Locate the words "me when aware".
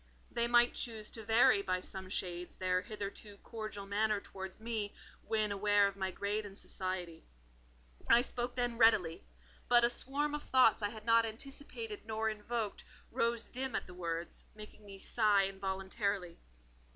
4.59-5.87